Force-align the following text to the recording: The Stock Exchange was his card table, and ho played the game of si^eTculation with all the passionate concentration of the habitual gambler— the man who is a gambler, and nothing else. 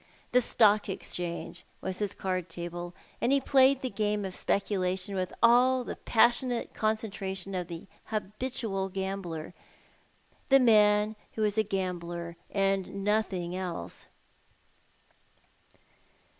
The 0.31 0.41
Stock 0.41 0.89
Exchange 0.89 1.63
was 1.79 1.99
his 1.99 2.15
card 2.15 2.49
table, 2.49 2.95
and 3.21 3.31
ho 3.31 3.39
played 3.39 3.83
the 3.83 3.89
game 3.91 4.25
of 4.25 4.33
si^eTculation 4.33 5.13
with 5.13 5.31
all 5.43 5.83
the 5.83 5.95
passionate 5.95 6.73
concentration 6.73 7.53
of 7.53 7.67
the 7.67 7.85
habitual 8.05 8.89
gambler— 8.89 9.53
the 10.49 10.59
man 10.59 11.15
who 11.33 11.43
is 11.43 11.55
a 11.55 11.61
gambler, 11.61 12.35
and 12.49 13.03
nothing 13.05 13.55
else. 13.55 14.07